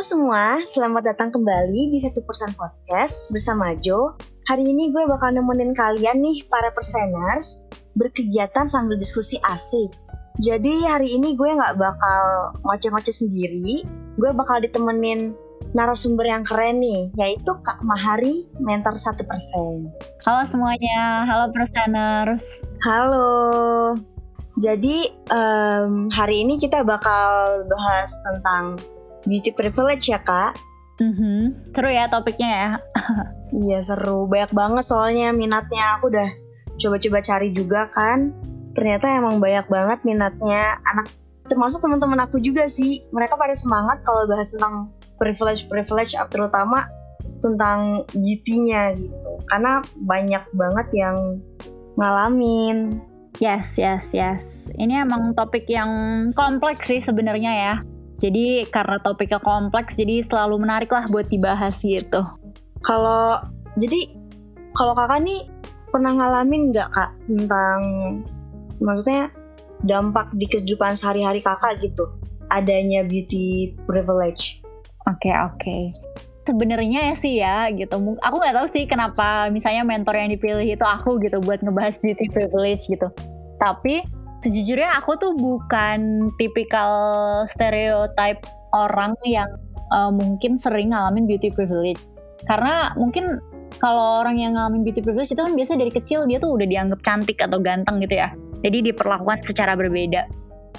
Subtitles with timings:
[0.00, 4.16] Halo semua, selamat datang kembali di Satu Persen Podcast bersama Jo.
[4.48, 7.68] Hari ini gue bakal nemenin kalian nih para perseners
[8.00, 9.92] berkegiatan sambil diskusi asik.
[10.40, 12.22] Jadi hari ini gue nggak bakal
[12.64, 13.84] ngoceh-ngoceh sendiri,
[14.16, 15.36] gue bakal ditemenin
[15.76, 19.84] narasumber yang keren nih, yaitu Kak Mahari, mentor satu persen.
[20.24, 22.64] Halo semuanya, halo perseners.
[22.88, 23.36] Halo.
[24.64, 28.80] Jadi um, hari ini kita bakal bahas tentang
[29.24, 30.56] beauty privilege ya kak.
[31.00, 31.72] Mm-hmm.
[31.72, 32.70] Seru ya topiknya ya.
[33.64, 35.96] iya seru, banyak banget soalnya minatnya.
[35.96, 36.28] Aku udah
[36.76, 38.36] coba-coba cari juga kan.
[38.76, 41.10] Ternyata emang banyak banget minatnya anak
[41.48, 43.02] termasuk teman-teman aku juga sih.
[43.10, 46.86] Mereka pada semangat kalau bahas tentang privilege-privilege terutama
[47.40, 49.30] tentang beauty-nya gitu.
[49.48, 51.16] Karena banyak banget yang
[51.96, 53.00] ngalamin.
[53.40, 54.68] Yes, yes, yes.
[54.76, 55.88] Ini emang topik yang
[56.36, 57.74] kompleks sih sebenarnya ya
[58.20, 62.20] jadi karena topiknya kompleks, jadi selalu menarik lah buat dibahas gitu.
[62.84, 63.40] Kalau
[63.80, 64.12] jadi
[64.76, 65.48] kalau kakak nih
[65.88, 67.80] pernah ngalamin nggak kak tentang
[68.78, 69.32] maksudnya
[69.88, 72.06] dampak di kehidupan sehari-hari kakak gitu
[72.52, 74.60] adanya beauty privilege?
[75.08, 75.56] Oke okay, oke.
[75.56, 75.82] Okay.
[76.44, 77.96] Sebenarnya ya sih ya gitu.
[78.20, 82.26] Aku nggak tahu sih kenapa misalnya mentor yang dipilih itu aku gitu buat ngebahas beauty
[82.28, 83.08] privilege gitu.
[83.60, 84.04] Tapi
[84.40, 86.92] sejujurnya aku tuh bukan tipikal
[87.52, 88.40] stereotype
[88.72, 89.48] orang yang
[89.92, 92.00] uh, mungkin sering ngalamin beauty privilege.
[92.48, 93.38] Karena mungkin
[93.78, 97.00] kalau orang yang ngalamin beauty privilege itu kan biasa dari kecil dia tuh udah dianggap
[97.04, 98.32] cantik atau ganteng gitu ya.
[98.64, 100.24] Jadi diperlakukan secara berbeda.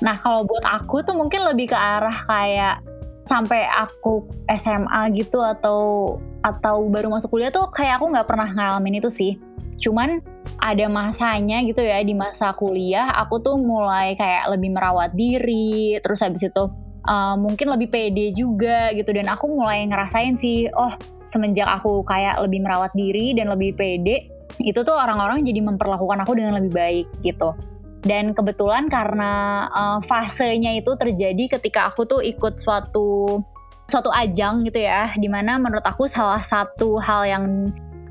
[0.01, 2.81] Nah kalau buat aku tuh mungkin lebih ke arah kayak
[3.29, 8.99] sampai aku SMA gitu atau atau baru masuk kuliah tuh kayak aku nggak pernah ngalamin
[8.99, 9.37] itu sih.
[9.81, 10.21] Cuman
[10.61, 16.21] ada masanya gitu ya di masa kuliah aku tuh mulai kayak lebih merawat diri terus
[16.21, 16.69] habis itu
[17.09, 19.09] uh, mungkin lebih pede juga gitu.
[19.11, 20.93] Dan aku mulai ngerasain sih oh
[21.27, 26.37] semenjak aku kayak lebih merawat diri dan lebih pede itu tuh orang-orang jadi memperlakukan aku
[26.37, 27.57] dengan lebih baik gitu.
[28.01, 33.39] Dan kebetulan karena uh, fasenya itu terjadi ketika aku tuh ikut suatu
[33.91, 37.45] suatu ajang gitu ya di mana menurut aku salah satu hal yang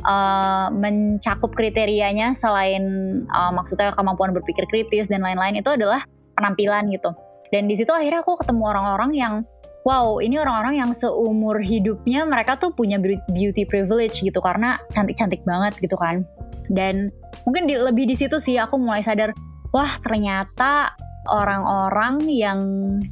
[0.05, 2.85] uh, mencakup kriterianya selain
[3.31, 6.05] uh, maksudnya kemampuan berpikir kritis dan lain-lain itu adalah
[6.37, 7.13] penampilan gitu.
[7.51, 9.35] Dan di situ akhirnya aku ketemu orang-orang yang
[9.83, 13.01] wow ini orang-orang yang seumur hidupnya mereka tuh punya
[13.33, 16.23] beauty privilege gitu karena cantik-cantik banget gitu kan.
[16.71, 17.11] Dan
[17.45, 19.35] mungkin di, lebih di situ sih aku mulai sadar
[19.75, 20.95] wah ternyata
[21.31, 22.61] orang-orang yang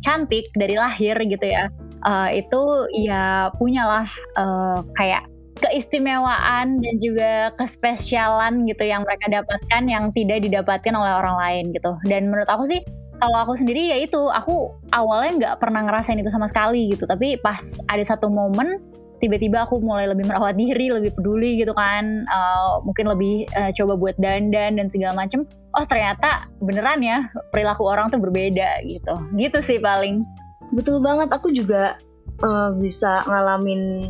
[0.00, 1.68] cantik dari lahir gitu ya
[2.04, 2.62] uh, itu
[2.96, 5.26] ya punyalah uh, kayak
[5.58, 11.92] keistimewaan dan juga kespesialan gitu yang mereka dapatkan yang tidak didapatkan oleh orang lain gitu.
[12.06, 12.80] Dan menurut aku sih
[13.18, 17.04] kalau aku sendiri ya itu aku awalnya nggak pernah ngerasain itu sama sekali gitu.
[17.04, 17.60] Tapi pas
[17.90, 18.78] ada satu momen
[19.18, 23.98] tiba-tiba aku mulai lebih merawat diri, lebih peduli gitu kan, uh, mungkin lebih uh, coba
[23.98, 25.42] buat dandan dan segala macem.
[25.74, 29.14] Oh ternyata beneran ya perilaku orang tuh berbeda gitu.
[29.34, 30.22] Gitu sih paling.
[30.70, 31.34] Betul banget.
[31.34, 31.98] Aku juga
[32.46, 34.06] uh, bisa ngalamin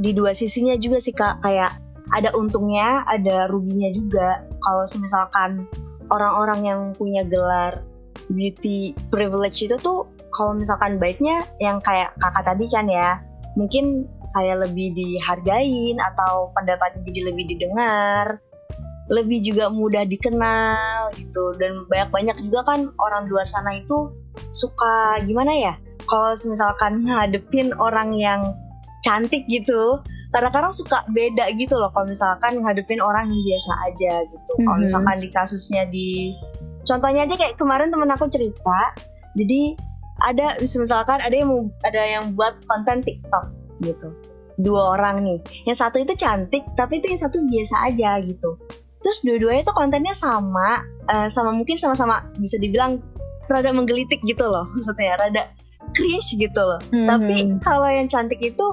[0.00, 1.44] di dua sisinya juga sih kak.
[1.44, 1.76] Kayak
[2.16, 4.42] ada untungnya ada ruginya juga.
[4.64, 5.68] Kalau misalkan
[6.10, 7.84] orang-orang yang punya gelar
[8.32, 13.18] beauty privilege itu tuh kalau misalkan baiknya yang kayak kakak tadi kan ya
[13.58, 14.06] mungkin
[14.38, 18.38] kayak lebih dihargain atau pendapatnya jadi lebih didengar
[19.10, 21.52] lebih juga mudah dikenal gitu.
[21.58, 24.14] Dan banyak-banyak juga kan orang luar sana itu
[24.54, 25.74] suka gimana ya?
[26.06, 28.54] Kalau misalkan ngadepin orang yang
[29.04, 30.00] cantik gitu.
[30.30, 34.52] Kadang-kadang suka beda gitu loh kalau misalkan ngadepin orang yang biasa aja gitu.
[34.62, 34.84] Kalau mhm.
[34.86, 36.30] misalkan di kasusnya di
[36.86, 38.96] contohnya aja kayak kemarin temen aku cerita
[39.38, 39.76] jadi
[40.20, 43.44] ada misalkan ada yang mau ada yang buat konten TikTok
[43.80, 44.08] gitu.
[44.60, 45.38] Dua orang nih.
[45.64, 48.60] Yang satu itu cantik tapi itu yang satu biasa aja gitu.
[49.00, 53.00] Terus dua-duanya tuh kontennya sama uh, sama mungkin sama-sama bisa dibilang
[53.48, 54.68] rada menggelitik gitu loh.
[54.76, 55.48] Maksudnya rada
[56.00, 56.80] cringe gitu loh.
[56.88, 57.08] Mm -hmm.
[57.08, 58.66] Tapi kalau yang cantik itu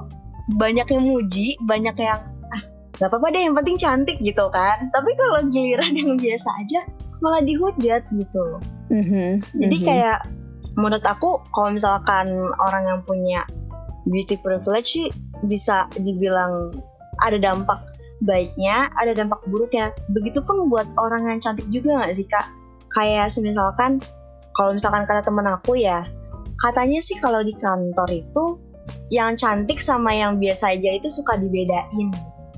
[0.55, 2.23] banyak yang muji, banyak yang
[2.55, 2.63] ah
[2.95, 4.87] gak apa-apa deh yang penting cantik gitu kan.
[4.95, 6.87] Tapi kalau giliran yang biasa aja,
[7.21, 9.83] malah dihujat gitu Mhm, jadi mhm.
[9.83, 10.19] kayak
[10.79, 12.31] menurut aku kalau misalkan
[12.63, 13.43] orang yang punya
[14.07, 15.11] beauty privilege sih
[15.43, 16.71] bisa dibilang
[17.27, 17.83] ada dampak
[18.23, 19.91] baiknya, ada dampak buruknya.
[20.15, 22.47] Begitupun buat orang yang cantik juga nggak sih kak?
[22.95, 23.99] Kayak semisalkan
[24.55, 26.07] kalau misalkan kata temen aku ya,
[26.61, 28.45] katanya sih kalau di kantor itu
[29.11, 32.11] yang cantik sama yang biasa aja itu suka dibedain.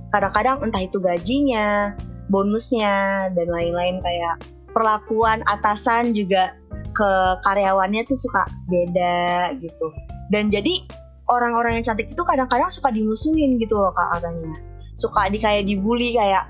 [0.10, 1.94] Kadang-kadang entah itu gajinya,
[2.34, 4.42] bonusnya, dan lain-lain kayak
[4.74, 6.58] perlakuan atasan juga
[6.94, 7.10] ke
[7.46, 9.88] karyawannya tuh suka beda gitu.
[10.34, 10.86] Dan jadi
[11.30, 14.58] orang-orang yang cantik itu kadang-kadang suka dimusuhin gitu loh kak katanya.
[14.98, 16.50] Suka di kayak dibully kayak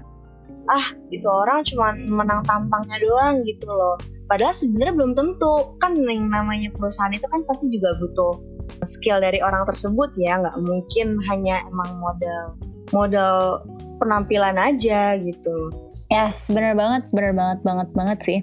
[0.70, 4.00] ah itu orang cuma menang tampangnya doang gitu loh.
[4.30, 8.38] Padahal sebenarnya belum tentu kan yang namanya perusahaan itu kan pasti juga butuh
[8.86, 12.54] skill dari orang tersebut ya nggak mungkin hanya emang modal
[12.94, 13.66] modal
[13.98, 15.74] penampilan aja gitu.
[16.10, 18.40] Yes, bener banget, bener banget, banget, banget sih.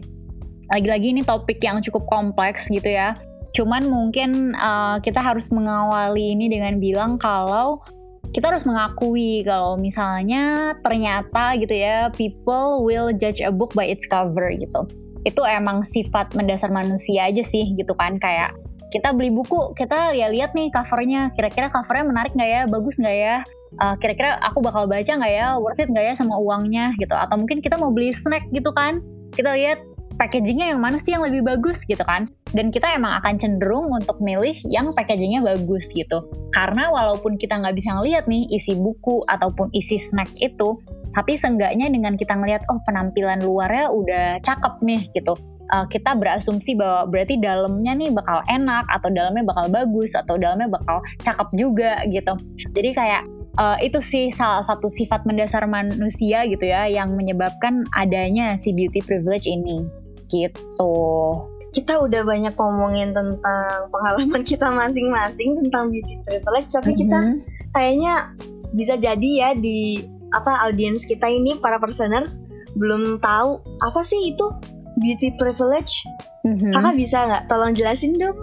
[0.71, 3.15] Lagi-lagi ini topik yang cukup kompleks gitu ya.
[3.55, 7.83] Cuman mungkin uh, kita harus mengawali ini dengan bilang kalau
[8.35, 14.07] kita harus mengakui kalau misalnya ternyata gitu ya, people will judge a book by its
[14.07, 14.87] cover gitu.
[15.27, 18.55] Itu emang sifat mendasar manusia aja sih gitu kan, kayak
[18.95, 23.37] kita beli buku, kita lihat-lihat nih covernya, kira-kira covernya menarik nggak ya, bagus nggak ya,
[23.83, 27.11] uh, kira-kira aku bakal baca nggak ya, worth it nggak ya sama uangnya gitu.
[27.11, 29.03] Atau mungkin kita mau beli snack gitu kan,
[29.35, 29.83] kita lihat
[30.17, 32.29] packagingnya yang mana sih yang lebih bagus gitu kan.
[32.53, 36.25] Dan kita emang akan cenderung untuk milih yang packagingnya bagus gitu.
[36.53, 40.81] Karena walaupun kita nggak bisa ngeliat nih isi buku ataupun isi snack itu,
[41.13, 45.33] tapi seenggaknya dengan kita ngeliat oh penampilan luarnya udah cakep nih gitu
[45.73, 50.71] uh, kita berasumsi bahwa berarti dalamnya nih bakal enak atau dalamnya bakal bagus atau dalamnya
[50.71, 52.35] bakal cakep juga gitu.
[52.75, 53.23] Jadi kayak
[53.59, 59.03] uh, itu sih salah satu sifat mendasar manusia gitu ya yang menyebabkan adanya si beauty
[59.03, 59.83] privilege ini
[60.29, 60.95] gitu.
[61.71, 67.37] Kita udah banyak ngomongin tentang pengalaman kita masing-masing tentang beauty privilege, tapi kita Mhm.
[67.73, 68.15] kayaknya
[68.73, 70.03] bisa jadi ya di
[70.35, 72.43] apa audiens kita ini para personers
[72.77, 74.47] belum tahu apa sih itu
[74.99, 76.05] beauty privilege.
[76.45, 76.73] Mhm.
[76.73, 78.37] Kakak bisa nggak tolong jelasin dong?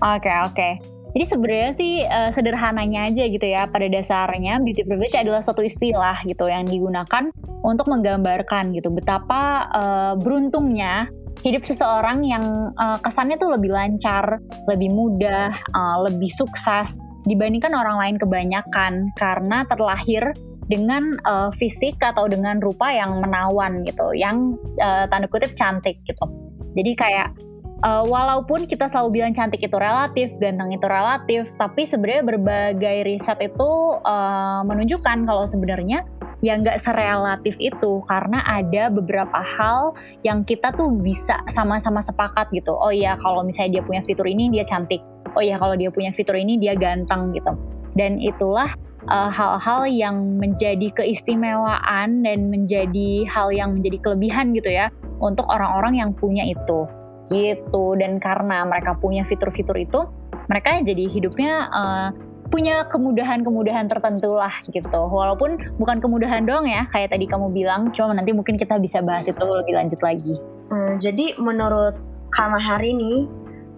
[0.00, 0.68] Oke oke.
[1.18, 6.14] Jadi sebenarnya sih eh, sederhananya aja gitu ya pada dasarnya beauty privilege adalah suatu istilah
[6.22, 7.34] gitu yang digunakan
[7.66, 11.10] untuk menggambarkan gitu betapa eh, beruntungnya
[11.42, 14.38] hidup seseorang yang eh, kesannya tuh lebih lancar,
[14.70, 16.94] lebih mudah, eh, lebih sukses
[17.26, 20.22] dibandingkan orang lain kebanyakan karena terlahir
[20.70, 26.30] dengan eh, fisik atau dengan rupa yang menawan gitu, yang eh, tanda kutip cantik gitu.
[26.78, 27.34] Jadi kayak
[27.78, 33.38] Uh, walaupun kita selalu bilang cantik itu relatif, ganteng itu relatif, tapi sebenarnya berbagai riset
[33.38, 33.70] itu
[34.02, 36.02] uh, menunjukkan kalau sebenarnya
[36.42, 39.94] ya nggak serelatif itu karena ada beberapa hal
[40.26, 42.74] yang kita tuh bisa sama-sama sepakat gitu.
[42.74, 44.98] Oh iya kalau misalnya dia punya fitur ini dia cantik.
[45.38, 47.54] Oh iya kalau dia punya fitur ini dia ganteng gitu.
[47.94, 48.74] Dan itulah
[49.06, 54.90] uh, hal-hal yang menjadi keistimewaan dan menjadi hal yang menjadi kelebihan gitu ya
[55.22, 56.86] untuk orang-orang yang punya itu
[57.28, 57.94] gitu.
[57.96, 60.00] Dan karena mereka punya fitur-fitur itu
[60.48, 62.08] mereka jadi hidupnya uh,
[62.48, 65.00] punya kemudahan-kemudahan tertentu lah gitu.
[65.08, 69.28] Walaupun bukan kemudahan doang ya kayak tadi kamu bilang cuma nanti mungkin kita bisa bahas
[69.28, 70.34] itu lebih lanjut lagi.
[70.68, 71.96] Hmm, jadi menurut
[72.28, 73.24] Kama hari ini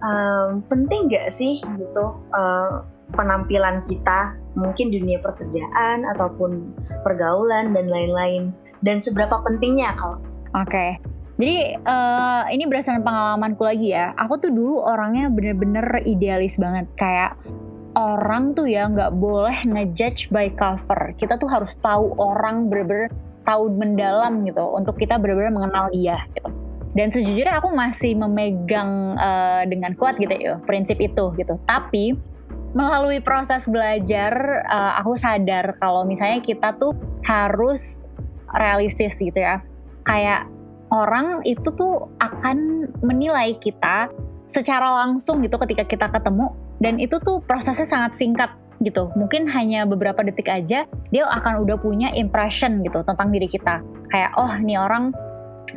[0.03, 2.05] um, penting nggak sih gitu
[2.35, 2.83] uh,
[3.15, 6.75] penampilan kita mungkin dunia pekerjaan ataupun
[7.07, 8.51] pergaulan dan lain-lain?
[8.83, 10.19] Dan seberapa pentingnya kalau
[10.51, 10.99] Oke.
[11.41, 14.13] Jadi uh, ini berdasarkan pengalamanku lagi ya.
[14.13, 16.85] Aku tuh dulu orangnya bener-bener idealis banget.
[16.93, 17.33] Kayak
[17.97, 21.17] orang tuh ya nggak boleh ngejudge by cover.
[21.17, 23.09] Kita tuh harus tahu orang bener-bener
[23.41, 24.61] tahu mendalam gitu.
[24.69, 26.53] Untuk kita bener-bener mengenal dia gitu.
[26.93, 31.57] Dan sejujurnya aku masih memegang uh, dengan kuat gitu ya prinsip itu gitu.
[31.65, 32.13] Tapi
[32.77, 36.93] melalui proses belajar, uh, aku sadar kalau misalnya kita tuh
[37.25, 38.05] harus
[38.53, 39.65] realistis gitu ya.
[40.05, 40.45] Kayak
[40.91, 44.11] orang itu tuh akan menilai kita
[44.51, 46.51] secara langsung gitu ketika kita ketemu.
[46.83, 48.51] Dan itu tuh prosesnya sangat singkat
[48.83, 49.09] gitu.
[49.15, 53.79] Mungkin hanya beberapa detik aja dia akan udah punya impression gitu tentang diri kita.
[54.11, 55.15] Kayak oh nih orang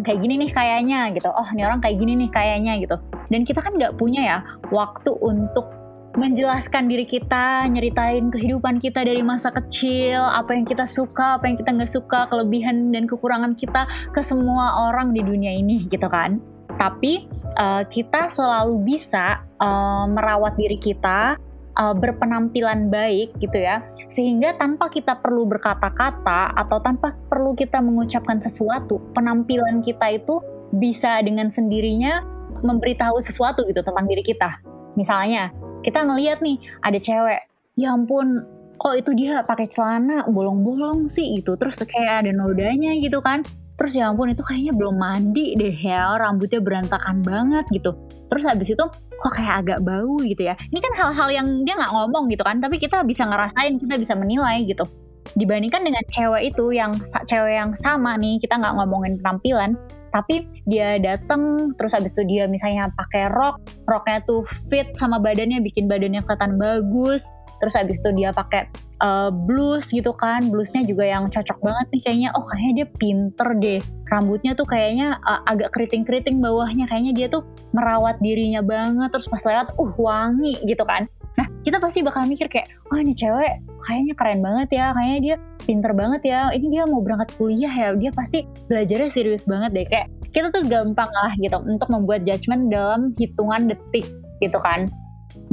[0.03, 1.31] kayak gini nih kayaknya gitu.
[1.31, 2.97] Oh nih orang kayak gini nih kayaknya gitu.
[3.31, 4.39] Dan kita kan nggak punya ya
[4.75, 5.71] waktu untuk
[6.15, 11.59] menjelaskan diri kita, nyeritain kehidupan kita dari masa kecil, apa yang kita suka, apa yang
[11.59, 16.39] kita nggak suka, kelebihan dan kekurangan kita ke semua orang di dunia ini gitu kan.
[16.79, 17.27] Tapi
[17.59, 21.39] uh, kita selalu bisa uh, merawat diri kita,
[21.79, 28.39] uh, berpenampilan baik gitu ya, sehingga tanpa kita perlu berkata-kata atau tanpa perlu kita mengucapkan
[28.39, 30.39] sesuatu, penampilan kita itu
[30.75, 32.23] bisa dengan sendirinya
[32.63, 34.59] memberitahu sesuatu gitu tentang diri kita.
[34.95, 35.51] Misalnya,
[35.85, 37.41] kita ngeliat nih ada cewek,
[37.77, 38.43] ya ampun
[38.81, 40.25] kok itu dia pakai celana?
[40.27, 43.45] Bolong-bolong sih itu terus kayak ada nodanya gitu kan.
[43.75, 47.91] Terus ya ampun itu kayaknya belum mandi deh ya rambutnya berantakan banget gitu.
[48.31, 48.85] Terus habis itu
[49.19, 50.55] kok kayak agak bau gitu ya.
[50.71, 54.15] Ini kan hal-hal yang dia nggak ngomong gitu kan tapi kita bisa ngerasain kita bisa
[54.15, 54.87] menilai gitu.
[55.35, 56.95] Dibandingkan dengan cewek itu yang
[57.27, 59.75] cewek yang sama nih kita nggak ngomongin penampilan
[60.15, 63.59] tapi dia dateng terus habis itu dia misalnya pakai rok
[63.91, 67.27] roknya tuh fit sama badannya bikin badannya kelihatan bagus.
[67.63, 68.69] Terus habis itu dia pakai
[69.01, 70.53] uh, blus gitu kan.
[70.53, 72.29] Blusnya juga yang cocok banget nih kayaknya.
[72.37, 73.81] Oh kayaknya dia pinter deh.
[74.11, 76.85] Rambutnya tuh kayaknya uh, agak keriting-keriting bawahnya.
[76.91, 79.09] Kayaknya dia tuh merawat dirinya banget.
[79.17, 81.09] Terus pas lewat uh wangi gitu kan.
[81.35, 85.37] Nah, kita pasti bakal mikir kayak, oh, ini cewek kayaknya keren banget ya, kayaknya dia
[85.65, 89.87] pinter banget ya, ini dia mau berangkat kuliah ya, dia pasti belajarnya serius banget deh.
[89.87, 94.05] Kayak kita tuh gampang lah gitu untuk membuat judgement dalam hitungan detik
[94.43, 94.91] gitu kan.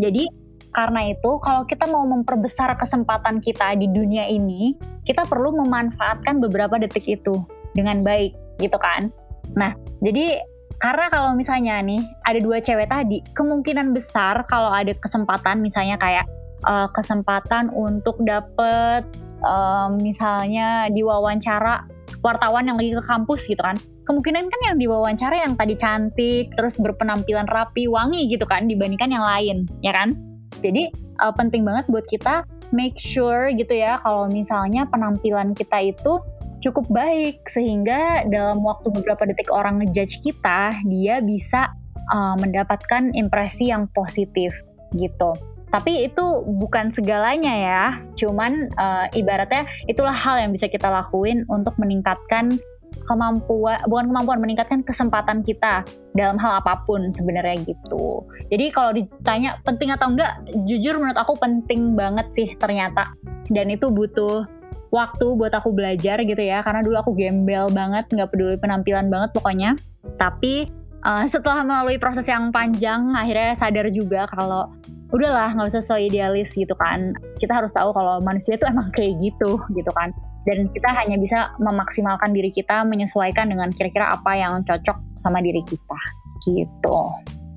[0.02, 0.28] Jadi
[0.72, 4.74] karena itu kalau kita mau memperbesar kesempatan kita di dunia ini,
[5.04, 7.44] kita perlu memanfaatkan beberapa detik itu
[7.76, 9.12] dengan baik gitu kan.
[9.60, 10.40] Nah, jadi
[10.82, 16.26] karena kalau misalnya nih ada dua cewek tadi, kemungkinan besar kalau ada kesempatan misalnya kayak
[16.66, 19.06] uh, kesempatan untuk dapet
[19.46, 21.86] uh, misalnya diwawancara
[22.22, 23.78] wartawan yang lagi ke kampus gitu kan.
[24.06, 29.24] Kemungkinan kan yang diwawancara yang tadi cantik, terus berpenampilan rapi, wangi gitu kan dibandingkan yang
[29.24, 30.14] lain, ya kan?
[30.60, 30.92] Jadi
[31.22, 36.20] uh, penting banget buat kita make sure gitu ya kalau misalnya penampilan kita itu
[36.62, 41.74] cukup baik sehingga dalam waktu beberapa detik orang ngejudge kita dia bisa
[42.14, 44.54] uh, mendapatkan impresi yang positif
[44.96, 45.34] gitu.
[45.72, 47.86] Tapi itu bukan segalanya ya,
[48.20, 52.60] cuman uh, ibaratnya itulah hal yang bisa kita lakuin untuk meningkatkan
[53.08, 58.28] kemampuan bukan kemampuan meningkatkan kesempatan kita dalam hal apa pun sebenarnya gitu.
[58.52, 63.16] Jadi kalau ditanya penting atau enggak, jujur menurut aku penting banget sih ternyata.
[63.48, 64.44] Dan itu butuh
[64.92, 69.32] waktu buat aku belajar gitu ya karena dulu aku gembel banget nggak peduli penampilan banget
[69.32, 69.80] pokoknya
[70.20, 70.68] tapi
[71.08, 74.68] uh, setelah melalui proses yang panjang akhirnya sadar juga kalau
[75.12, 79.16] udahlah nggak usah so idealis gitu kan kita harus tahu kalau manusia itu emang kayak
[79.20, 80.12] gitu gitu kan
[80.48, 85.62] dan kita hanya bisa memaksimalkan diri kita menyesuaikan dengan kira-kira apa yang cocok sama diri
[85.68, 86.00] kita
[86.48, 86.98] gitu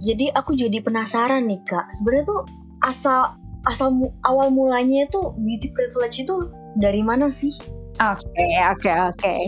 [0.04, 2.42] jadi aku jadi penasaran nih kak sebenarnya tuh
[2.84, 7.54] asal asal mu, awal mulanya itu beauty privilege itu dari mana sih?
[8.02, 9.18] Oke, okay, oke, okay, oke.
[9.20, 9.40] Okay.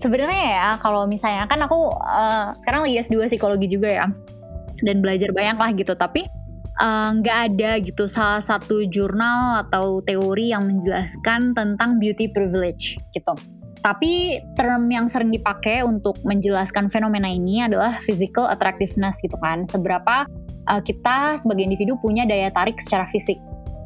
[0.00, 4.06] Sebenarnya ya, kalau misalnya kan aku uh, sekarang lagi S2 psikologi juga ya.
[4.80, 6.24] Dan belajar banyak lah gitu, tapi
[6.80, 13.36] nggak uh, ada gitu salah satu jurnal atau teori yang menjelaskan tentang beauty privilege gitu.
[13.80, 19.64] Tapi term yang sering dipakai untuk menjelaskan fenomena ini adalah physical attractiveness gitu kan.
[19.68, 20.24] Seberapa
[20.68, 23.36] uh, kita sebagai individu punya daya tarik secara fisik,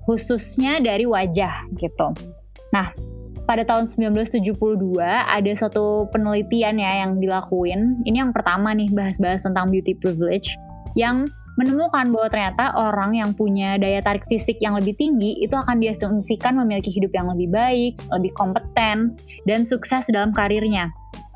[0.07, 2.11] khususnya dari wajah gitu.
[2.75, 2.91] Nah,
[3.47, 8.03] pada tahun 1972 ada satu penelitian ya yang dilakuin.
[8.03, 10.55] Ini yang pertama nih bahas-bahas tentang beauty privilege
[10.99, 15.79] yang menemukan bahwa ternyata orang yang punya daya tarik fisik yang lebih tinggi itu akan
[15.79, 19.15] diasumsikan memiliki hidup yang lebih baik, lebih kompeten,
[19.47, 20.91] dan sukses dalam karirnya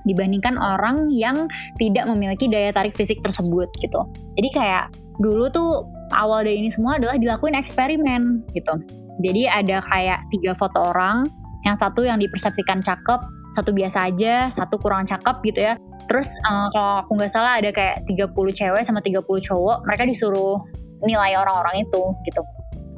[0.06, 4.00] dibandingkan orang yang tidak memiliki daya tarik fisik tersebut gitu.
[4.40, 4.84] Jadi kayak
[5.20, 5.84] dulu tuh
[6.16, 8.80] awal dari ini semua adalah dilakuin eksperimen gitu.
[9.20, 11.26] Jadi ada kayak tiga foto orang,
[11.66, 13.20] yang satu yang dipersepsikan cakep,
[13.56, 15.74] satu biasa aja, satu kurang cakep gitu ya.
[16.08, 20.60] Terus uh, kalau aku nggak salah ada kayak 30 cewek sama 30 cowok, mereka disuruh
[21.04, 22.42] nilai orang-orang itu gitu.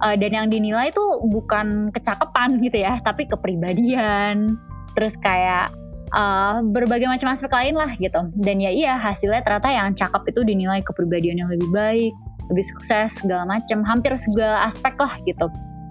[0.01, 4.57] Uh, dan yang dinilai itu bukan kecakepan gitu ya, tapi kepribadian.
[4.97, 5.69] Terus kayak
[6.15, 8.21] uh, berbagai macam aspek lain lah gitu.
[8.39, 12.13] Dan ya iya hasilnya ternyata yang cakep itu dinilai kepribadian yang lebih baik,
[12.51, 15.47] lebih sukses segala macam, hampir segala aspek lah gitu.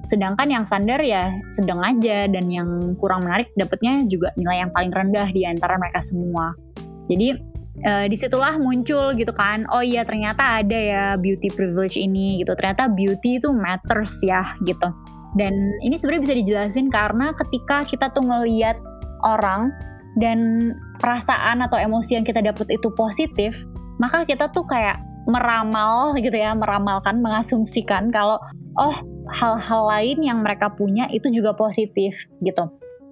[0.10, 4.90] Sedangkan yang standar ya sedang aja dan yang kurang menarik dapatnya juga nilai yang paling
[4.90, 6.58] rendah di antara mereka semua.
[7.06, 7.38] Jadi
[7.86, 12.58] uh, di situlah muncul gitu kan, oh iya ternyata ada ya beauty privilege ini gitu.
[12.58, 14.90] Ternyata beauty itu matters ya gitu.
[15.38, 15.54] Dan
[15.86, 18.82] ini sebenarnya bisa dijelasin karena ketika kita tuh ngeliat
[19.22, 19.70] orang
[20.18, 23.54] dan perasaan atau emosi yang kita dapat itu positif,
[24.02, 24.98] maka kita tuh kayak
[25.30, 28.42] meramal gitu ya, meramalkan, mengasumsikan kalau
[28.82, 28.98] oh
[29.32, 32.70] hal-hal lain yang mereka punya itu juga positif gitu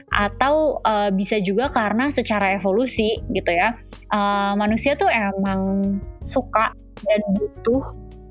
[0.08, 3.76] atau uh, bisa juga karena secara evolusi gitu ya
[4.16, 5.84] uh, manusia tuh emang
[6.24, 6.72] suka
[7.04, 7.84] dan butuh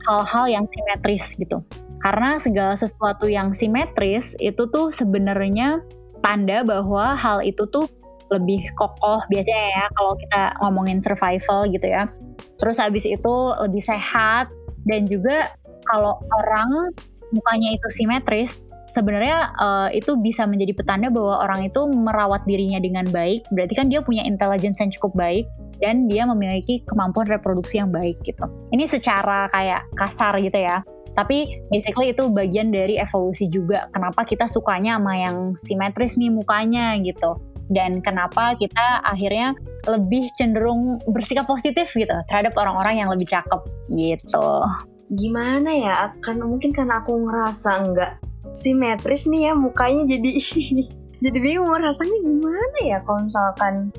[0.08, 1.60] hal-hal yang simetris gitu
[2.00, 5.84] karena segala sesuatu yang simetris itu tuh sebenarnya
[6.24, 7.86] tanda bahwa hal itu tuh
[8.30, 12.10] lebih kokoh biasanya ya kalau kita ngomongin survival gitu ya.
[12.58, 14.50] Terus habis itu lebih sehat
[14.86, 15.54] dan juga
[15.86, 16.90] kalau orang
[17.32, 18.62] mukanya itu simetris,
[18.96, 23.44] sebenarnya uh, itu bisa menjadi petanda bahwa orang itu merawat dirinya dengan baik.
[23.52, 25.44] Berarti kan dia punya intelligence yang cukup baik
[25.84, 28.48] dan dia memiliki kemampuan reproduksi yang baik gitu.
[28.72, 30.80] Ini secara kayak kasar gitu ya.
[31.16, 33.88] Tapi basically itu bagian dari evolusi juga.
[33.92, 37.36] Kenapa kita sukanya sama yang simetris nih mukanya gitu.
[37.66, 39.56] Dan kenapa kita akhirnya
[39.90, 44.48] lebih cenderung bersikap positif gitu terhadap orang-orang yang lebih cakep gitu.
[45.12, 45.94] Gimana ya?
[46.18, 48.12] Kan mungkin karena aku ngerasa enggak
[48.56, 50.30] simetris nih ya mukanya jadi
[51.24, 53.92] jadi bingung rasanya gimana ya kalau misalkan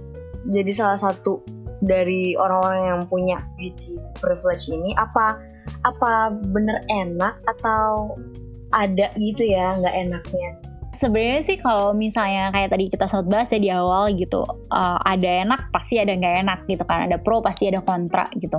[0.50, 1.44] jadi salah satu
[1.84, 4.92] dari orang-orang yang punya beauty privilege ini?
[4.98, 5.40] Apa
[5.86, 8.18] apa bener enak atau
[8.74, 10.52] ada gitu ya nggak enaknya?
[10.98, 14.42] Sebenarnya sih kalau misalnya kayak tadi kita sempat bahas ya di awal gitu
[14.74, 17.06] uh, ada enak pasti ada nggak enak gitu kan.
[17.06, 18.58] Ada pro pasti ada kontra gitu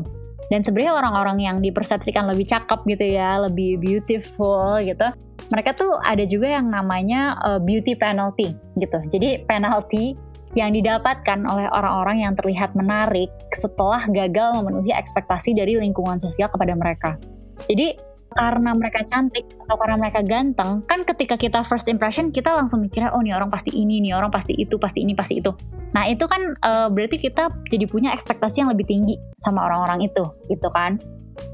[0.48, 5.12] dan sebenarnya orang-orang yang dipersepsikan lebih cakep gitu ya lebih beautiful gitu
[5.48, 8.98] mereka tuh ada juga yang namanya uh, beauty penalty gitu.
[9.08, 10.12] Jadi penalty
[10.56, 16.72] yang didapatkan oleh orang-orang yang terlihat menarik setelah gagal memenuhi ekspektasi dari lingkungan sosial kepada
[16.72, 17.20] mereka.
[17.68, 17.96] Jadi
[18.36, 23.12] karena mereka cantik atau karena mereka ganteng, kan ketika kita first impression kita langsung mikirnya
[23.16, 25.50] oh nih orang pasti ini, nih orang pasti itu, pasti ini, pasti itu.
[25.96, 30.24] Nah itu kan uh, berarti kita jadi punya ekspektasi yang lebih tinggi sama orang-orang itu,
[30.52, 31.00] gitu kan?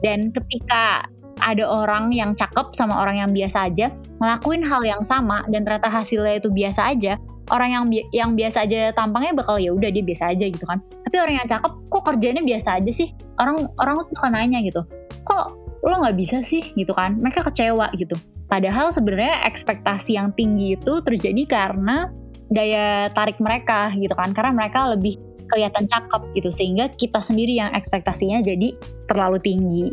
[0.02, 1.06] Dan ketika
[1.42, 3.90] ada orang yang cakep sama orang yang biasa aja
[4.22, 7.18] ngelakuin hal yang sama dan ternyata hasilnya itu biasa aja
[7.50, 10.80] orang yang bi yang biasa aja tampangnya bakal ya udah dia biasa aja gitu kan
[11.04, 14.80] tapi orang yang cakep kok kerjanya biasa aja sih orang orang tuh kan nanya gitu
[15.26, 15.52] kok
[15.84, 17.20] lo nggak bisa sih gitu kan?
[17.20, 18.16] Mereka kecewa gitu.
[18.48, 22.08] Padahal sebenarnya ekspektasi yang tinggi itu terjadi karena
[22.48, 24.32] daya tarik mereka gitu kan?
[24.32, 25.20] Karena mereka lebih
[25.52, 26.48] kelihatan cakep gitu.
[26.48, 28.72] Sehingga kita sendiri yang ekspektasinya jadi
[29.12, 29.87] terlalu tinggi.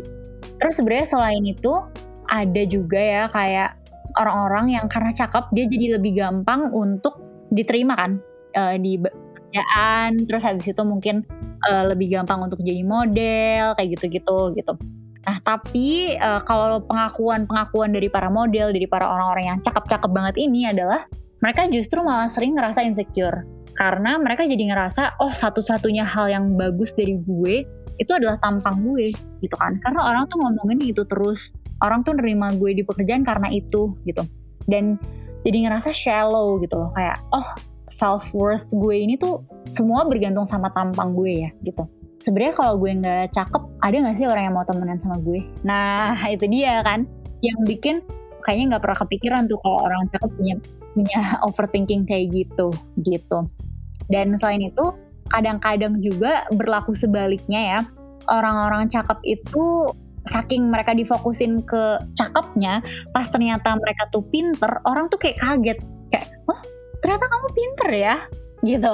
[0.58, 1.72] Terus sebenarnya selain itu
[2.32, 3.76] ada juga ya kayak
[4.16, 7.20] orang-orang yang karena cakep dia jadi lebih gampang untuk
[7.52, 8.16] diterima kan?
[8.52, 11.24] Uh, di pekerjaan terus habis itu mungkin
[11.68, 14.72] uh, lebih gampang untuk jadi model kayak gitu-gitu gitu.
[15.22, 20.66] Nah tapi uh, kalau pengakuan-pengakuan dari para model dari para orang-orang yang cakep-cakep banget ini
[20.66, 21.06] adalah
[21.42, 23.46] mereka justru malah sering ngerasa insecure.
[23.72, 27.66] Karena mereka jadi ngerasa oh satu-satunya hal yang bagus dari gue
[28.00, 29.78] itu adalah tampang gue gitu kan.
[29.78, 31.54] Karena orang tuh ngomongin itu terus.
[31.82, 34.22] Orang tuh nerima gue di pekerjaan karena itu gitu.
[34.70, 34.98] Dan
[35.42, 36.90] jadi ngerasa shallow gitu loh.
[36.94, 37.46] Kayak oh
[37.92, 41.84] self worth gue ini tuh semua bergantung sama tampang gue ya gitu
[42.22, 46.14] sebenarnya kalau gue nggak cakep ada nggak sih orang yang mau temenan sama gue nah
[46.34, 47.04] itu dia kan
[47.42, 48.00] yang bikin
[48.42, 50.54] kayaknya nggak pernah kepikiran tuh kalau orang cakep punya
[50.94, 52.70] punya overthinking kayak gitu
[53.02, 53.46] gitu
[54.10, 54.92] dan selain itu
[55.32, 57.80] kadang-kadang juga berlaku sebaliknya ya.
[58.28, 59.90] Orang-orang cakep itu
[60.30, 62.78] saking mereka difokusin ke cakepnya,
[63.10, 65.78] pas ternyata mereka tuh pinter, orang tuh kayak kaget.
[66.14, 66.60] Kayak, oh
[67.02, 68.16] ternyata kamu pinter ya?
[68.62, 68.92] Gitu.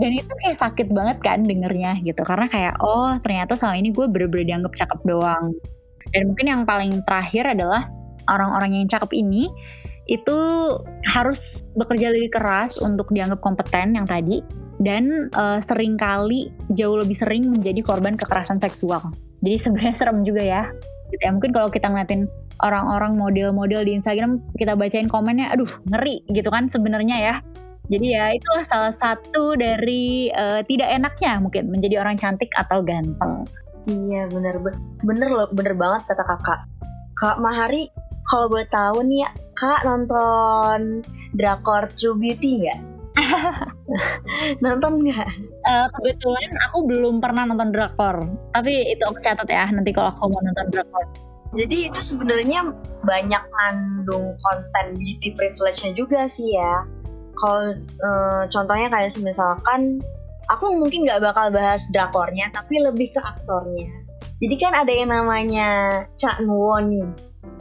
[0.00, 2.24] Dan itu kayak sakit banget kan dengernya gitu.
[2.24, 5.52] Karena kayak, oh ternyata selama ini gue bener-bener dianggap cakep doang.
[6.16, 7.86] Dan mungkin yang paling terakhir adalah
[8.32, 9.52] orang-orang yang cakep ini
[10.10, 10.38] itu
[11.06, 14.42] harus bekerja lebih keras untuk dianggap kompeten yang tadi
[14.82, 19.12] dan uh, sering kali jauh lebih sering menjadi korban kekerasan seksual.
[19.44, 20.62] Jadi sebenarnya serem juga ya.
[21.12, 21.30] Gitu ya.
[21.30, 22.26] Mungkin kalau kita ngeliatin
[22.64, 27.34] orang-orang model-model di Instagram, kita bacain komennya, aduh ngeri gitu kan sebenarnya ya.
[27.90, 33.42] Jadi ya itulah salah satu dari uh, tidak enaknya mungkin menjadi orang cantik atau ganteng.
[33.90, 34.62] Iya bener
[35.02, 36.60] bener loh bener banget kata kakak.
[37.18, 37.90] Kak Mahari
[38.30, 41.02] kalau boleh tahu nih ya kak nonton
[41.34, 42.80] drakor True Beauty nggak?
[44.64, 45.28] nonton nggak?
[45.66, 48.22] Uh, kebetulan aku belum pernah nonton drakor,
[48.54, 51.04] tapi itu aku catat ya nanti kalau aku mau nonton drakor.
[51.58, 52.70] Jadi itu sebenarnya
[53.02, 56.86] banyak mengandung konten beauty privilege-nya juga sih ya.
[57.40, 57.72] Kalau
[58.04, 60.04] uh, contohnya kayak misalkan
[60.52, 63.88] aku mungkin nggak bakal bahas drakornya, tapi lebih ke aktornya.
[64.40, 65.68] Jadi kan ada yang namanya
[66.16, 67.12] Cha Won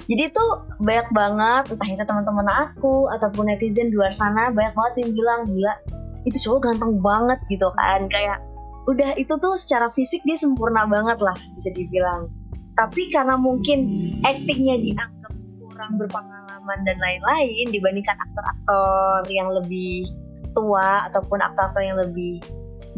[0.09, 4.93] jadi tuh banyak banget entah itu teman-teman aku ataupun netizen di luar sana banyak banget
[5.05, 5.73] yang bilang gila
[6.25, 8.09] itu cowok ganteng banget gitu kan.
[8.09, 8.41] Kayak
[8.89, 12.25] udah itu tuh secara fisik dia sempurna banget lah bisa dibilang.
[12.73, 13.85] Tapi karena mungkin
[14.25, 15.18] aktingnya dianggap
[15.79, 20.11] kurang berpengalaman dan lain-lain dibandingkan aktor-aktor yang lebih
[20.51, 22.43] tua ataupun aktor-aktor yang lebih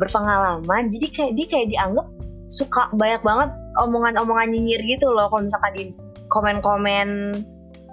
[0.02, 0.90] berpengalaman.
[0.90, 2.10] Jadi kayak dia kayak dianggap
[2.50, 3.54] suka banyak banget
[3.86, 5.84] omongan-omongan nyinyir gitu loh kalau misalkan di
[6.34, 7.08] komen-komen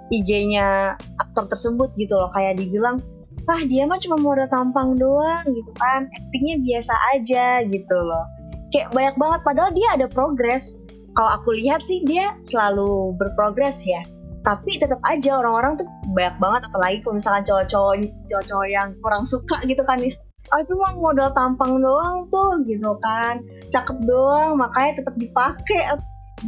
[0.09, 2.33] IG-nya aktor tersebut gitu loh.
[2.33, 2.97] Kayak dibilang
[3.45, 6.09] ah dia mah cuma modal tampang doang gitu kan.
[6.09, 8.25] Actingnya biasa aja gitu loh.
[8.73, 10.81] Kayak banyak banget padahal dia ada progres.
[11.13, 14.01] Kalau aku lihat sih dia selalu berprogres ya
[14.43, 17.93] tapi tetap aja orang-orang tuh banyak banget apalagi kalau misalkan cowok-cowok
[18.31, 20.15] cowok-cowok yang kurang suka gitu kan ya.
[20.49, 23.43] Oh itu mah modal tampang doang tuh gitu kan.
[23.69, 25.99] Cakep doang makanya tetap dipakai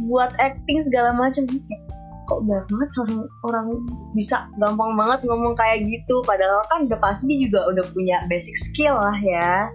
[0.08, 1.44] buat acting segala macam
[2.22, 3.12] kok banyak banget orang
[3.44, 3.66] orang
[4.16, 6.24] bisa gampang banget ngomong kayak gitu.
[6.24, 9.68] Padahal kan udah pasti juga udah punya basic skill lah ya.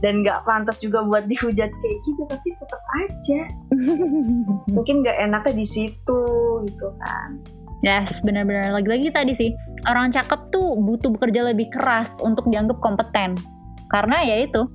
[0.00, 3.40] Dan nggak pantas juga buat dihujat kayak gitu tapi tetap aja
[4.76, 6.20] mungkin nggak enaknya di situ
[6.66, 7.40] gitu kan.
[7.84, 8.72] Yes, benar-benar.
[8.72, 9.50] Lagi-lagi tadi sih
[9.86, 13.36] orang cakep tuh butuh bekerja lebih keras untuk dianggap kompeten.
[13.92, 14.66] Karena ya itu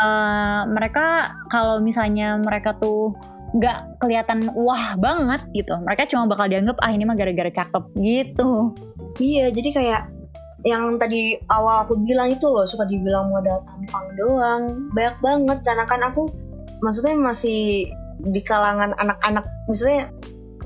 [0.00, 3.12] uh, mereka kalau misalnya mereka tuh
[3.56, 8.74] nggak kelihatan wah banget gitu mereka cuma bakal dianggap ah ini mah gara-gara cakep gitu.
[9.16, 10.02] Iya jadi kayak
[10.66, 14.62] yang tadi awal aku bilang itu loh suka dibilang modal tampang doang.
[14.92, 16.28] Banyak banget karena kan aku
[16.82, 17.88] maksudnya masih
[18.30, 20.10] di kalangan anak-anak misalnya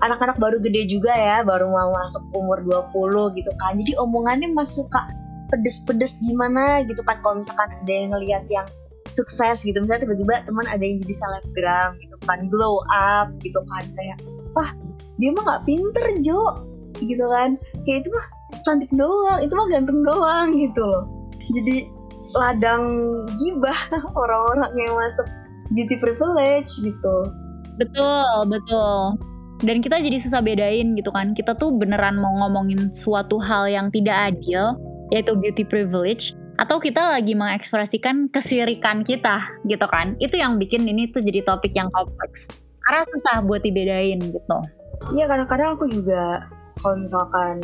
[0.01, 3.77] anak-anak baru gede juga ya baru mau masuk umur 20 gitu kan.
[3.77, 5.12] Jadi omongannya masih suka
[5.53, 8.66] pedes-pedes gimana gitu kan kalau misalkan ada yang ngelihat yang
[9.12, 9.77] sukses gitu.
[9.77, 13.85] Misalnya tiba-tiba teman ada yang jadi selebgram gitu kan glow up gitu kan.
[13.92, 14.18] Kayak
[14.57, 14.70] wah
[15.20, 16.64] dia mah nggak pinter Jo.
[16.96, 17.61] Gitu kan.
[17.85, 18.27] Kayak itu mah
[18.64, 21.05] cantik doang itu mah ganteng doang gitu loh.
[21.53, 21.92] Jadi
[22.33, 22.85] ladang
[23.37, 23.81] gibah
[24.20, 25.27] orang-orang yang masuk
[25.75, 27.16] beauty privilege gitu
[27.81, 29.16] betul betul.
[29.61, 31.33] Dan kita jadi susah bedain gitu kan.
[31.37, 34.77] Kita tuh beneran mau ngomongin suatu hal yang tidak adil
[35.11, 40.16] yaitu beauty privilege atau kita lagi mengekspresikan kesirikan kita gitu kan.
[40.21, 42.49] Itu yang bikin ini tuh jadi topik yang kompleks.
[42.85, 44.59] Karena susah buat dibedain gitu.
[45.16, 46.45] Iya kadang-kadang aku juga
[46.81, 47.61] kalau misalkan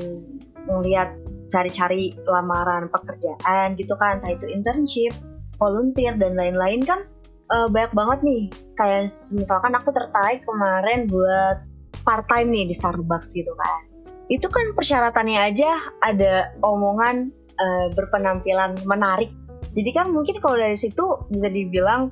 [0.69, 1.13] ngelihat
[1.53, 5.15] cari-cari lamaran pekerjaan gitu kan entah itu internship
[5.57, 7.07] volunteer dan lain-lain kan
[7.51, 8.43] uh, banyak banget nih.
[8.77, 11.65] Kayak misalkan aku tertarik kemarin buat
[12.05, 13.81] part time nih di Starbucks gitu kan.
[14.27, 15.71] Itu kan persyaratannya aja
[16.03, 19.31] ada omongan uh, berpenampilan menarik.
[19.77, 22.11] Jadi kan mungkin kalau dari situ bisa dibilang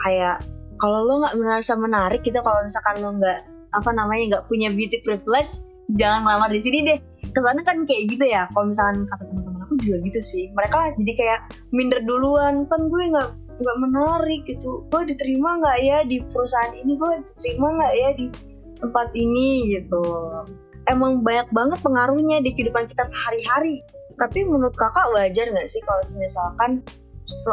[0.00, 0.42] kayak
[0.80, 3.40] kalau lo nggak merasa menarik gitu kalau misalkan lo nggak
[3.72, 5.62] apa namanya nggak punya beauty privilege
[5.94, 6.98] jangan lamar di sini deh.
[7.32, 8.48] Ke sana kan kayak gitu ya.
[8.52, 10.44] Kalau misalkan kata teman-teman aku juga gitu sih.
[10.52, 11.40] Mereka jadi kayak
[11.72, 12.68] minder duluan.
[12.68, 13.28] Kan gue nggak
[13.62, 14.82] nggak menarik gitu.
[14.90, 16.98] Gue diterima nggak ya di perusahaan ini?
[16.98, 18.26] Gue diterima nggak ya di
[18.82, 20.02] tempat ini gitu.
[20.90, 23.78] Emang banyak banget pengaruhnya di kehidupan kita sehari-hari.
[24.18, 26.82] Tapi menurut kakak wajar nggak sih kalau misalkan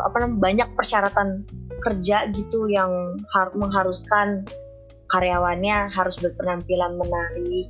[0.01, 1.29] apa namanya banyak persyaratan
[1.85, 4.43] kerja gitu yang harus mengharuskan
[5.13, 7.69] karyawannya harus berpenampilan menarik?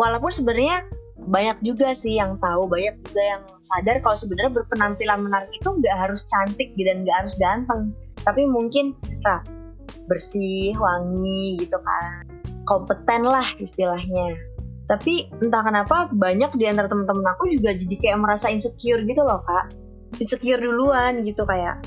[0.00, 5.50] Walaupun sebenarnya banyak juga sih yang tahu banyak juga yang sadar kalau sebenarnya berpenampilan menarik
[5.54, 7.94] itu nggak harus cantik dan nggak harus ganteng.
[8.26, 9.40] Tapi mungkin nah,
[10.10, 12.26] bersih wangi gitu kan.
[12.66, 14.34] Kompeten lah istilahnya.
[14.90, 19.40] Tapi entah kenapa banyak di antara teman-teman aku juga jadi kayak merasa insecure gitu loh
[19.46, 19.70] kak.
[20.18, 21.78] Insecure duluan gitu kayak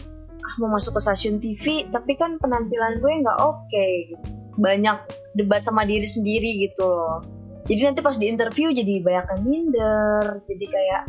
[0.48, 3.60] ah mau masuk ke stasiun TV tapi kan penampilan gue nggak oke.
[3.68, 4.16] Okay.
[4.58, 4.98] banyak
[5.38, 7.37] debat sama diri sendiri gitu loh
[7.68, 10.24] jadi nanti pas di interview jadi banyak yang minder.
[10.48, 11.02] Jadi kayak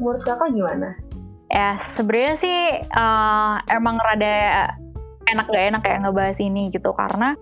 [0.00, 0.96] menurut kakak gimana?
[1.52, 2.58] Ya sebenarnya sih
[2.96, 4.72] uh, emang rada
[5.28, 6.96] enak gak enak kayak ngebahas ini gitu.
[6.96, 7.36] Karena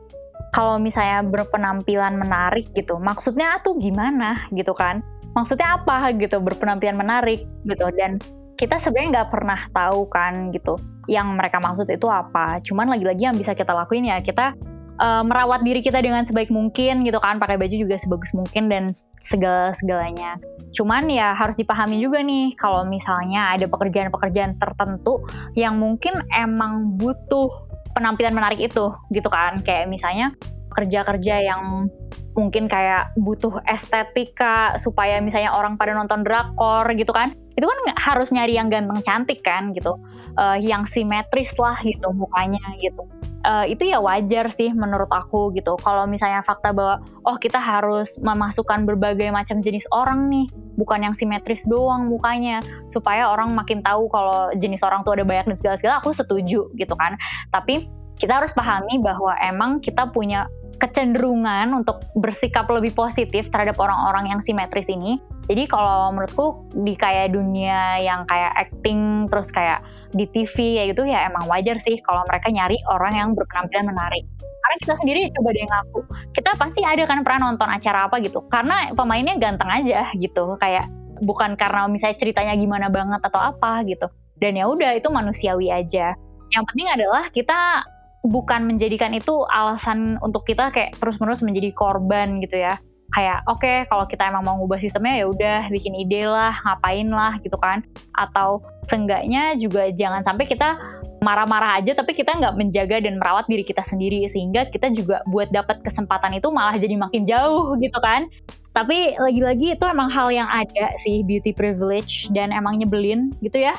[0.51, 5.07] kalau misalnya berpenampilan menarik gitu maksudnya tuh gimana gitu kan?
[5.39, 7.87] Maksudnya apa gitu berpenampilan menarik gitu.
[7.95, 8.19] Dan
[8.59, 10.75] kita sebenarnya nggak pernah tahu kan gitu
[11.07, 12.59] yang mereka maksud itu apa.
[12.67, 14.59] Cuman lagi-lagi yang bisa kita lakuin ya kita
[15.01, 18.91] uh, merawat diri kita dengan sebaik mungkin gitu kan pakai baju juga sebagus mungkin dan
[19.19, 20.39] segala segalanya
[20.77, 25.25] cuman ya harus dipahami juga nih kalau misalnya ada pekerjaan-pekerjaan tertentu
[25.57, 29.59] yang mungkin emang butuh penampilan menarik itu gitu kan.
[29.67, 30.31] Kayak misalnya
[30.71, 31.91] kerja-kerja yang
[32.39, 37.35] mungkin kayak butuh estetika supaya misalnya orang pada nonton drakor gitu kan.
[37.59, 39.99] Itu kan harus nyari yang ganteng cantik kan gitu.
[40.39, 43.03] Uh, yang simetris lah gitu mukanya gitu
[43.45, 48.17] uh, itu ya wajar sih menurut aku gitu kalau misalnya fakta bahwa oh kita harus
[48.19, 50.47] memasukkan berbagai macam jenis orang nih
[50.79, 55.55] bukan yang simetris doang mukanya supaya orang makin tahu kalau jenis orang tuh ada banyak
[55.55, 57.19] dan segala-segala aku setuju gitu kan
[57.51, 64.31] tapi kita harus pahami bahwa emang kita punya kecenderungan untuk bersikap lebih positif terhadap orang-orang
[64.31, 65.19] yang simetris ini.
[65.51, 69.83] Jadi kalau menurutku di kayak dunia yang kayak acting terus kayak
[70.15, 74.25] di TV ya gitu ya emang wajar sih kalau mereka nyari orang yang berpenampilan menarik.
[74.39, 76.01] Karena kita sendiri coba deh ngaku,
[76.37, 78.45] kita pasti ada kan pernah nonton acara apa gitu.
[78.53, 80.85] Karena pemainnya ganteng aja gitu, kayak
[81.23, 84.07] bukan karena misalnya ceritanya gimana banget atau apa gitu
[84.39, 86.15] dan ya udah itu manusiawi aja
[86.55, 87.85] yang penting adalah kita
[88.27, 93.89] bukan menjadikan itu alasan untuk kita kayak terus-menerus menjadi korban gitu ya kayak oke okay,
[93.89, 97.81] kalau kita emang mau ngubah sistemnya ya udah bikin ide lah ngapain lah gitu kan.
[98.17, 100.77] Atau seenggaknya juga jangan sampai kita
[101.19, 104.29] marah-marah aja tapi kita nggak menjaga dan merawat diri kita sendiri.
[104.29, 108.29] Sehingga kita juga buat dapat kesempatan itu malah jadi makin jauh gitu kan.
[108.77, 113.75] Tapi lagi-lagi itu emang hal yang ada sih beauty privilege dan emang nyebelin gitu ya.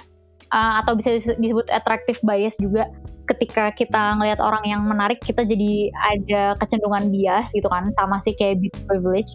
[0.50, 2.90] Uh, atau bisa disebut attractive bias juga
[3.36, 8.34] ketika kita ngelihat orang yang menarik kita jadi ada kecenderungan bias gitu kan sama sih
[8.36, 9.32] kayak beauty privilege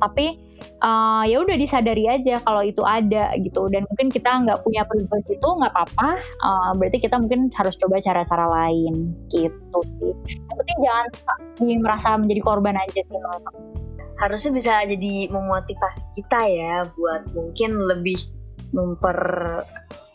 [0.00, 0.40] tapi
[0.80, 3.68] uh, ya udah disadari aja kalau itu ada gitu.
[3.68, 6.16] Dan mungkin kita nggak punya privilege itu nggak apa-apa.
[6.40, 10.12] Uh, berarti kita mungkin harus coba cara-cara lain gitu sih.
[10.24, 11.06] Yang penting jangan
[11.84, 13.20] merasa menjadi korban aja sih
[14.20, 18.20] harusnya bisa jadi memotivasi kita ya buat mungkin lebih
[18.76, 19.18] memper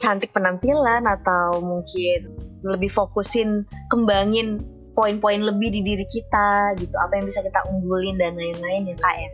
[0.05, 2.29] cantik penampilan atau mungkin
[2.61, 4.61] lebih fokusin kembangin
[4.93, 9.15] poin-poin lebih di diri kita gitu apa yang bisa kita unggulin dan lain-lain ya kak
[9.17, 9.29] ya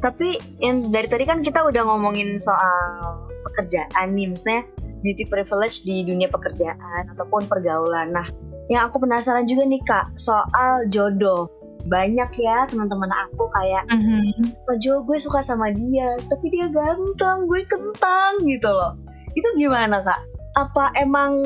[0.00, 4.60] tapi yang dari tadi kan kita udah ngomongin soal pekerjaan nih, maksudnya
[5.00, 8.12] beauty privilege di dunia pekerjaan ataupun pergaulan.
[8.12, 8.28] Nah,
[8.68, 11.48] yang aku penasaran juga nih kak soal jodoh.
[11.86, 14.58] Banyak ya teman-teman aku kayak, mm-hmm.
[14.66, 18.98] Pak Jo gue suka sama dia, tapi dia ganteng, gue kentang gitu loh.
[19.36, 20.20] Itu gimana kak?
[20.56, 21.36] Apa emang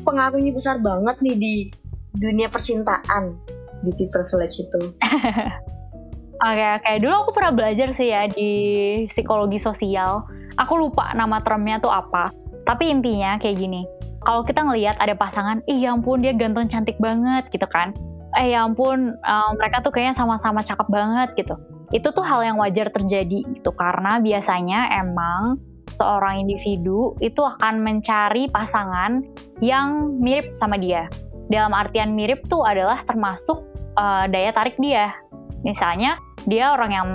[0.00, 1.54] pengaruhnya besar banget nih di
[2.16, 3.36] dunia percintaan
[3.84, 4.80] beauty privilege itu?
[6.44, 6.70] Oke okay.
[6.80, 6.94] Okay.
[7.04, 8.52] Dulu aku pernah belajar sih ya di
[9.12, 10.24] psikologi sosial.
[10.56, 12.32] Aku lupa nama termnya tuh apa.
[12.64, 13.84] Tapi intinya kayak gini.
[14.24, 17.92] Kalau kita ngelihat ada pasangan, ih ya ampun dia ganteng cantik banget gitu kan.
[18.40, 21.60] Eh ya ampun um, mereka tuh kayaknya sama-sama cakep banget gitu.
[21.92, 25.60] Itu tuh hal yang wajar terjadi gitu karena biasanya emang
[25.96, 29.22] seorang individu itu akan mencari pasangan
[29.62, 31.06] yang mirip sama dia.
[31.48, 33.62] Dalam artian mirip tuh adalah termasuk
[33.98, 35.12] uh, daya tarik dia.
[35.64, 37.08] Misalnya dia orang yang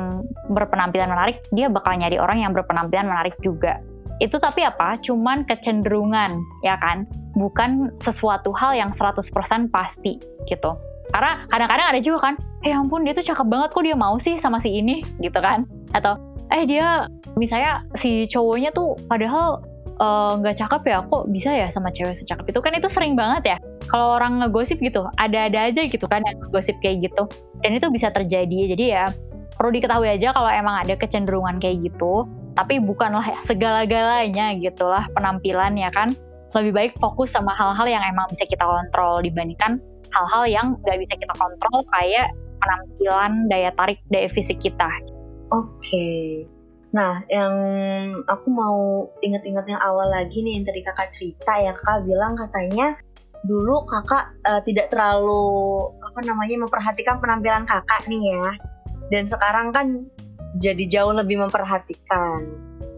[0.50, 3.78] berpenampilan menarik, dia bakal nyari orang yang berpenampilan menarik juga.
[4.18, 4.98] Itu tapi apa?
[5.00, 6.34] Cuman kecenderungan,
[6.66, 7.06] ya kan?
[7.38, 9.30] Bukan sesuatu hal yang 100%
[9.70, 10.18] pasti
[10.50, 10.72] gitu.
[11.10, 14.38] Karena kadang-kadang ada juga kan, eh ampun dia tuh cakep banget kok dia mau sih
[14.38, 15.66] sama si ini gitu kan.
[15.94, 16.18] Atau
[16.50, 19.62] eh dia misalnya si cowoknya tuh padahal
[20.00, 23.14] eh, nggak uh, cakep ya kok bisa ya sama cewek secakep itu kan itu sering
[23.14, 23.58] banget ya
[23.90, 27.28] kalau orang ngegosip gitu ada-ada aja gitu kan yang ngegosip kayak gitu
[27.66, 29.06] dan itu bisa terjadi jadi ya
[29.60, 32.24] perlu diketahui aja kalau emang ada kecenderungan kayak gitu
[32.56, 36.16] tapi bukanlah segala-galanya gitulah penampilan ya kan
[36.58, 39.78] lebih baik fokus sama hal-hal yang emang bisa kita kontrol dibandingkan
[40.10, 44.90] hal-hal yang nggak bisa kita kontrol kayak penampilan daya tarik daya fisik kita.
[45.54, 45.70] Oke.
[45.86, 46.59] Okay.
[46.90, 47.54] Nah, yang
[48.26, 52.98] aku mau inget-inget yang awal lagi nih yang tadi kakak cerita ya kakak bilang katanya
[53.46, 58.48] dulu kakak uh, tidak terlalu apa namanya memperhatikan penampilan kakak nih ya.
[59.14, 60.10] Dan sekarang kan
[60.58, 62.42] jadi jauh lebih memperhatikan.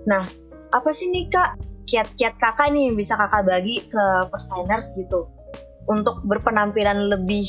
[0.08, 0.24] Nah
[0.72, 5.28] apa sih nih kak kiat-kiat kakak nih yang bisa kakak bagi ke persigners gitu?
[5.92, 7.44] Untuk berpenampilan lebih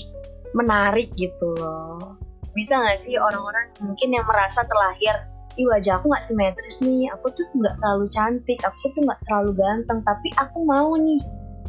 [0.58, 2.18] menarik gitu loh.
[2.50, 7.28] Bisa nggak sih orang-orang mungkin yang merasa terlahir Ih wajah aku nggak simetris nih, aku
[7.36, 11.20] tuh nggak terlalu cantik, aku tuh nggak terlalu ganteng, tapi aku mau nih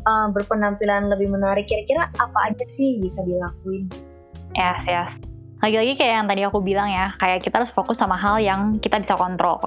[0.07, 1.67] uh, berpenampilan lebih menarik.
[1.67, 3.91] Kira-kira apa aja sih bisa dilakuin?
[4.55, 5.11] Yes yes.
[5.59, 9.03] Lagi-lagi kayak yang tadi aku bilang ya kayak kita harus fokus sama hal yang kita
[9.03, 9.59] bisa kontrol.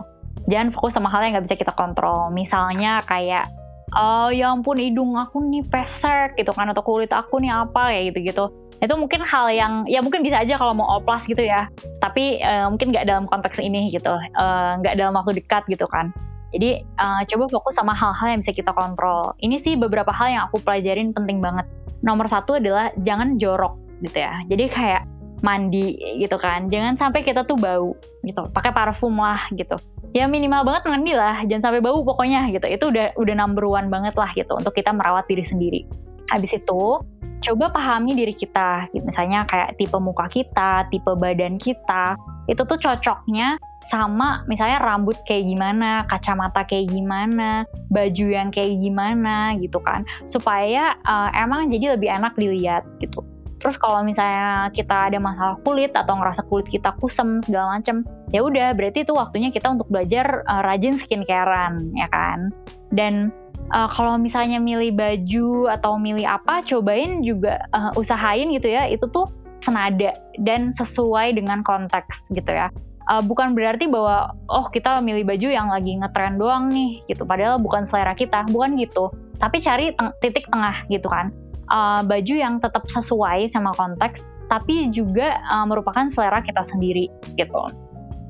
[0.48, 2.32] Jangan fokus sama hal yang nggak bisa kita kontrol.
[2.32, 3.48] Misalnya kayak
[3.96, 8.12] oh ya ampun hidung aku nih pesek gitu kan atau kulit aku nih apa kayak
[8.12, 11.68] gitu-gitu itu mungkin hal yang ya mungkin bisa aja kalau mau oplas gitu ya
[12.04, 15.88] tapi uh, mungkin nggak dalam konteks ini gitu eh, nggak uh, dalam waktu dekat gitu
[15.88, 16.12] kan
[16.54, 19.34] jadi uh, coba fokus sama hal-hal yang bisa kita kontrol.
[19.42, 21.68] Ini sih beberapa hal yang aku pelajarin penting banget.
[22.00, 24.40] Nomor satu adalah jangan jorok gitu ya.
[24.46, 25.02] Jadi kayak
[25.42, 26.70] mandi gitu kan.
[26.72, 28.46] Jangan sampai kita tuh bau gitu.
[28.54, 29.76] Pakai parfum lah gitu.
[30.14, 31.44] Ya minimal banget mandi lah.
[31.44, 32.66] Jangan sampai bau pokoknya gitu.
[32.70, 35.82] Itu udah udah number one banget lah gitu untuk kita merawat diri sendiri.
[36.30, 37.00] Habis itu
[37.44, 38.90] coba pahami diri kita.
[38.96, 42.18] Misalnya kayak tipe muka kita, tipe badan kita.
[42.50, 47.62] Itu tuh cocoknya sama misalnya rambut kayak gimana, kacamata kayak gimana,
[47.94, 53.22] baju yang kayak gimana gitu kan, supaya uh, emang jadi lebih enak dilihat gitu.
[53.56, 58.44] Terus kalau misalnya kita ada masalah kulit atau ngerasa kulit kita kusem segala macem, ya
[58.44, 62.50] udah berarti itu waktunya kita untuk belajar uh, rajin skincarean ya kan.
[62.90, 63.30] Dan
[63.72, 69.06] uh, kalau misalnya milih baju atau milih apa, cobain juga uh, usahain gitu ya, itu
[69.10, 69.26] tuh
[69.64, 72.70] senada dan sesuai dengan konteks gitu ya.
[73.06, 77.22] Uh, bukan berarti bahwa oh kita milih baju yang lagi ngetren doang nih gitu.
[77.22, 79.10] Padahal bukan selera kita bukan gitu.
[79.38, 81.30] Tapi cari teng titik tengah gitu kan.
[81.66, 87.62] Uh, baju yang tetap sesuai sama konteks tapi juga uh, merupakan selera kita sendiri gitu.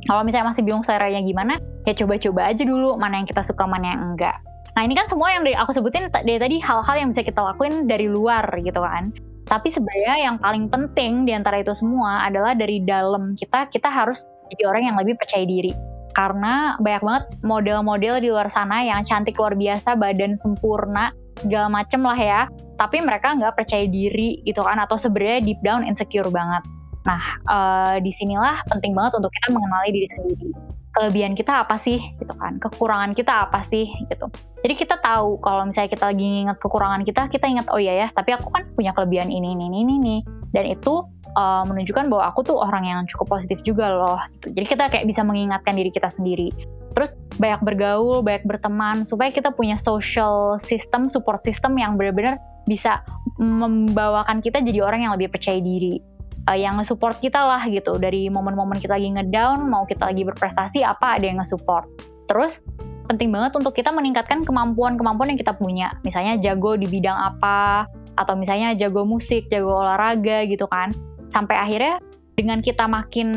[0.06, 3.96] Kalau misalnya masih bingung seleranya gimana ya coba-coba aja dulu mana yang kita suka mana
[3.96, 4.36] yang enggak
[4.74, 7.86] nah ini kan semua yang dari aku sebutin dari tadi hal-hal yang bisa kita lakuin
[7.86, 9.12] dari luar gitu kan.
[9.46, 14.26] Tapi sebenarnya yang paling penting di antara itu semua adalah dari dalam kita, kita harus
[14.50, 15.70] jadi orang yang lebih percaya diri.
[16.18, 22.02] Karena banyak banget model-model di luar sana yang cantik luar biasa badan sempurna segala macem
[22.02, 22.42] lah ya.
[22.74, 26.66] Tapi mereka nggak percaya diri gitu kan atau sebenarnya deep down insecure banget.
[27.06, 30.50] Nah uh, di sinilah penting banget untuk kita mengenali diri sendiri
[30.96, 32.56] kelebihan kita apa sih gitu kan?
[32.56, 34.26] Kekurangan kita apa sih gitu.
[34.64, 38.08] Jadi kita tahu kalau misalnya kita lagi ingat kekurangan kita kita ingat oh iya ya
[38.16, 40.16] tapi aku kan punya kelebihan ini ini ini ini.
[40.56, 41.04] Dan itu
[41.36, 44.56] uh, menunjukkan bahwa aku tuh orang yang cukup positif juga loh gitu.
[44.56, 46.48] jadi kita kayak bisa mengingatkan diri kita sendiri.
[46.96, 53.04] Terus banyak bergaul banyak berteman supaya kita punya social system support system yang benar-benar bisa
[53.36, 56.15] membawakan kita jadi orang yang lebih percaya diri
[56.46, 57.98] uh, yang nge-support kita lah gitu.
[57.98, 61.86] Dari momen-momen kita lagi ngedown mau kita lagi berprestasi apa ada yang nge-support.
[62.30, 62.62] Terus
[63.06, 65.94] penting banget untuk kita meningkatkan kemampuan-kemampuan yang kita punya.
[66.02, 70.90] Misalnya jago di bidang apa atau misalnya jago musik jago olahraga gitu kan.
[71.30, 72.02] Sampai akhirnya
[72.36, 73.28] dengan kita makin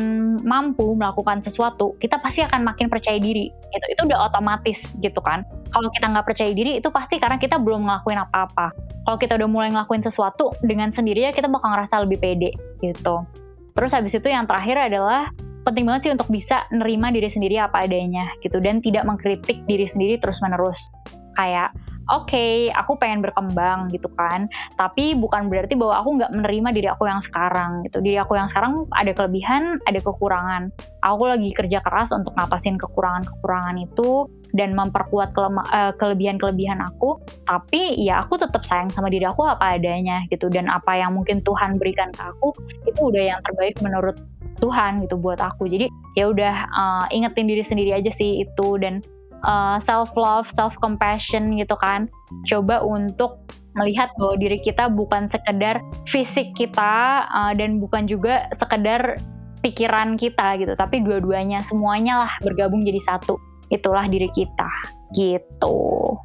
[0.44, 3.48] mampu melakukan sesuatu, kita pasti akan makin percaya diri.
[3.48, 3.86] Gitu.
[3.96, 5.42] Itu udah otomatis gitu kan.
[5.72, 8.76] Kalau kita nggak percaya diri, itu pasti karena kita belum ngelakuin apa-apa.
[9.08, 12.52] Kalau kita udah mulai ngelakuin sesuatu, dengan sendirinya kita bakal ngerasa lebih pede
[12.84, 13.24] gitu.
[13.72, 15.32] Terus habis itu yang terakhir adalah
[15.64, 19.88] penting banget sih untuk bisa nerima diri sendiri apa adanya gitu dan tidak mengkritik diri
[19.88, 20.92] sendiri terus-menerus.
[21.38, 21.70] Kayak
[22.10, 24.50] oke okay, aku pengen berkembang gitu kan.
[24.74, 28.02] Tapi bukan berarti bahwa aku nggak menerima diri aku yang sekarang gitu.
[28.02, 30.74] Diri aku yang sekarang ada kelebihan ada kekurangan.
[31.06, 37.22] Aku lagi kerja keras untuk ngatasin kekurangan-kekurangan itu dan memperkuat uh, kelebihan-kelebihan aku.
[37.46, 40.50] Tapi ya aku tetap sayang sama diri aku apa adanya gitu.
[40.50, 42.52] Dan apa yang mungkin Tuhan berikan ke aku
[42.84, 44.18] itu udah yang terbaik menurut
[44.58, 45.70] Tuhan gitu buat aku.
[45.70, 45.88] Jadi
[46.18, 48.76] ya udah uh, ingetin diri sendiri aja sih itu.
[48.76, 49.00] Dan
[49.44, 52.08] uh, self love, self compassion gitu kan.
[52.48, 53.44] Coba untuk
[53.78, 55.78] melihat bahwa diri kita bukan sekedar
[56.10, 59.18] fisik kita uh, dan bukan juga sekedar
[59.60, 63.36] pikiran kita gitu, tapi dua-duanya semuanya lah bergabung jadi satu.
[63.70, 64.70] Itulah diri kita
[65.14, 66.16] gitu.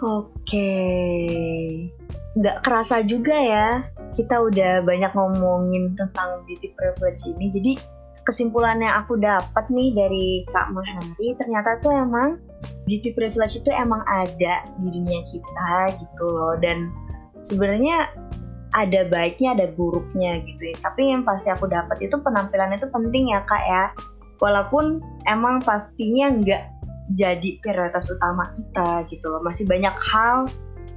[0.00, 0.72] Oke.
[2.34, 3.68] Nggak kerasa juga ya,
[4.16, 7.46] kita udah banyak ngomongin tentang beauty privilege ini.
[7.52, 7.72] Jadi
[8.24, 12.38] kesimpulan yang aku dapat nih dari Kak Mahari ternyata tuh emang
[12.84, 16.54] beauty privilege itu emang ada di dunia kita gitu loh.
[16.60, 16.92] Dan
[17.42, 18.12] sebenarnya
[18.76, 20.76] ada baiknya ada buruknya gitu ya.
[20.84, 23.84] Tapi yang pasti aku dapat itu penampilan itu penting ya kak ya.
[24.40, 26.64] Walaupun emang pastinya nggak
[27.12, 29.42] jadi prioritas utama kita gitu loh.
[29.42, 30.48] Masih banyak hal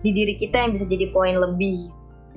[0.03, 1.91] di diri kita yang bisa jadi poin lebih.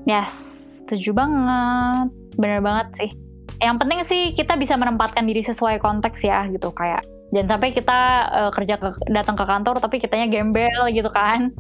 [0.06, 2.14] Yes setuju banget.
[2.38, 3.25] Bener banget sih
[3.62, 6.72] yang penting sih kita bisa menempatkan diri sesuai konteks ya gitu.
[6.76, 11.52] Kayak jangan sampai kita uh, kerja ke, datang ke kantor tapi kitanya gembel gitu kan.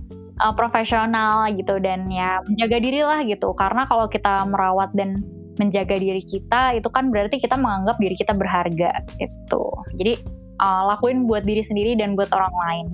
[0.42, 1.80] Uh, profesional gitu.
[1.80, 3.52] Dan ya menjaga diri lah gitu.
[3.56, 5.20] Karena kalau kita merawat dan
[5.56, 9.64] menjaga diri kita itu kan berarti kita menganggap diri kita berharga gitu.
[9.96, 10.20] Jadi
[10.60, 12.86] uh, lakuin buat diri sendiri dan buat orang lain.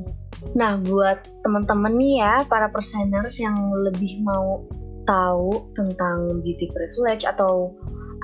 [0.55, 4.63] Nah buat teman-teman nih ya para perseners yang lebih mau
[5.07, 7.75] tahu tentang beauty privilege atau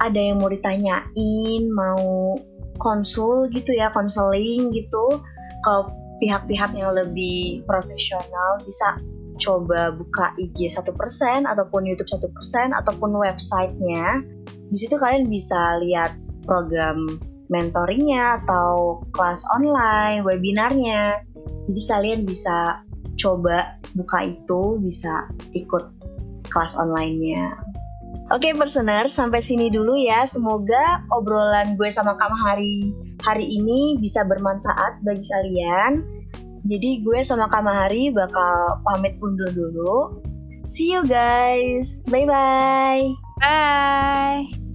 [0.03, 2.37] ada yang mau ditanyain, mau
[2.79, 5.23] konsul gitu ya, konseling gitu.
[5.67, 5.91] Kalau
[6.23, 8.99] pihak-pihak yang lebih profesional bisa
[9.39, 14.23] coba buka IG 1% ataupun YouTube 1% ataupun websitenya.
[14.69, 21.23] Di situ kalian bisa lihat program mentoringnya atau kelas online, webinarnya.
[21.71, 22.83] Jadi kalian bisa
[23.17, 25.85] coba buka itu, bisa ikut
[26.49, 27.57] kelas online-nya.
[28.29, 30.29] Oke personer, sampai sini dulu ya.
[30.29, 32.93] Semoga obrolan gue sama Kak Mahari
[33.25, 36.05] hari ini bisa bermanfaat bagi kalian.
[36.69, 40.21] Jadi gue sama Kak Mahari bakal pamit undur dulu.
[40.69, 42.05] See you guys.
[42.13, 43.17] Bye-bye.
[43.41, 44.68] Bye.